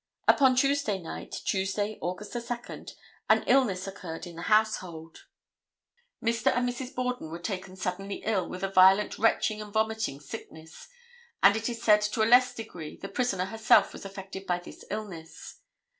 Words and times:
Upon 0.27 0.55
Tuesday 0.55 0.97
night, 0.97 1.31
Tuesday, 1.45 1.99
August 2.01 2.33
2, 2.33 2.85
an 3.29 3.43
illness 3.45 3.85
occurred 3.85 4.25
in 4.25 4.35
the 4.37 4.41
household. 4.41 5.25
Mr. 6.25 6.47
and 6.57 6.67
Mrs. 6.67 6.95
Borden 6.95 7.29
were 7.29 7.37
taken 7.37 7.75
suddenly 7.75 8.23
ill 8.25 8.49
with 8.49 8.63
a 8.63 8.67
violent 8.71 9.19
retching 9.19 9.61
and 9.61 9.71
vomiting 9.71 10.19
sickness, 10.19 10.87
and 11.43 11.55
it 11.55 11.69
is 11.69 11.83
said 11.83 12.01
to 12.01 12.23
a 12.23 12.25
less 12.25 12.55
degree 12.55 12.97
the 12.97 13.09
prisoner 13.09 13.45
herself 13.45 13.93
was 13.93 14.03
affected 14.03 14.47
by 14.47 14.57
this 14.57 14.83
illness. 14.89 15.59